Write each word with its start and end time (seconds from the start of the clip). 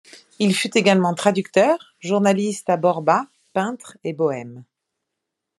Il 0.39 0.55
fut 0.55 0.75
également 0.75 1.13
traducteur, 1.13 1.93
journaliste 1.99 2.71
à 2.71 2.77
Borba, 2.77 3.27
peintre 3.53 3.99
et 4.03 4.13
bohème. 4.13 4.63